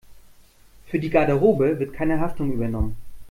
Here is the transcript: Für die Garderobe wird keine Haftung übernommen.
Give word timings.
Für 0.87 0.97
die 0.97 1.11
Garderobe 1.11 1.77
wird 1.77 1.93
keine 1.93 2.19
Haftung 2.21 2.51
übernommen. 2.51 2.95